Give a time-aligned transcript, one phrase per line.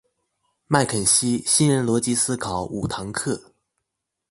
[0.67, 3.51] 麥肯錫新人邏輯思考五堂課